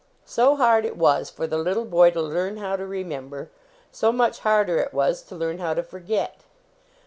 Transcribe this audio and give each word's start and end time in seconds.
So 0.25 0.55
hard 0.55 0.83
it 0.83 0.97
was 0.97 1.29
for 1.29 1.45
the 1.45 1.59
little 1.59 1.85
boy 1.85 2.09
to 2.09 2.23
learn 2.23 2.57
how 2.57 2.75
to 2.75 2.87
remember; 2.87 3.51
so 3.91 4.11
much 4.11 4.39
harder 4.39 4.79
it 4.79 4.95
was 4.95 5.21
to 5.21 5.35
learn 5.35 5.59
how 5.59 5.75
to 5.75 5.83
forget. 5.83 6.37